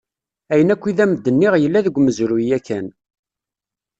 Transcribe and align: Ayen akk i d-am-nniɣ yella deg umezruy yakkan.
Ayen 0.51 0.73
akk 0.73 0.83
i 0.91 0.93
d-am-nniɣ 0.97 1.53
yella 1.57 1.85
deg 1.85 1.97
umezruy 1.97 2.43
yakkan. 2.49 2.87